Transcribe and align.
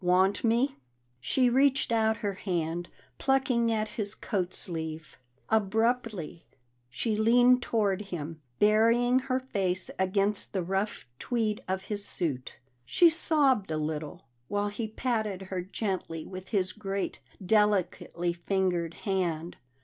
Want 0.03 0.43
me?" 0.43 0.77
She 1.19 1.47
reached 1.47 1.91
out 1.91 2.17
her 2.25 2.33
hand, 2.33 2.89
plucking 3.19 3.71
at 3.71 3.87
his 3.89 4.15
coatsleeve. 4.15 5.19
Abruptly 5.47 6.43
she 6.89 7.15
leaned 7.15 7.61
toward 7.61 8.01
him, 8.05 8.41
burying 8.57 9.19
her 9.19 9.39
face 9.39 9.91
against 9.99 10.53
the 10.53 10.63
rough 10.63 11.05
tweed 11.19 11.61
of 11.67 11.83
his 11.83 12.03
suit; 12.03 12.57
she 12.83 13.11
sobbed 13.11 13.69
a 13.69 13.77
little, 13.77 14.25
while 14.47 14.69
he 14.69 14.87
patted 14.87 15.43
her 15.53 15.61
gently 15.61 16.25
with 16.25 16.47
his 16.49 16.73
great, 16.73 17.19
delicately 17.45 18.33
fingered 18.33 18.95
hand. 19.05 19.57